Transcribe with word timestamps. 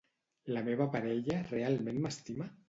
La 0.55 0.63
meva 0.69 0.87
parella 0.95 1.37
realment 1.51 2.01
m'estima? 2.07 2.51